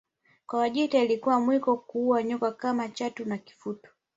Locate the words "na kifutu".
3.25-3.91